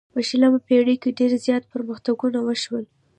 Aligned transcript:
په 0.13 0.19
شلمه 0.27 0.59
پیړۍ 0.67 0.95
کې 1.01 1.15
ډیر 1.19 1.31
زیات 1.45 1.63
پرمختګونه 1.73 2.39
وشول. 2.43 2.85